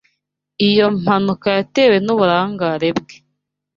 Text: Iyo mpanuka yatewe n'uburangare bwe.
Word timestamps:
Iyo 0.69 0.85
mpanuka 1.01 1.47
yatewe 1.57 1.95
n'uburangare 2.05 2.89
bwe. 2.99 3.15